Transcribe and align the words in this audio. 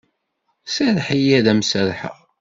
Serreḥ-iyi 0.75 1.33
ad 1.39 1.47
am-serrḥeɣ. 1.51 2.17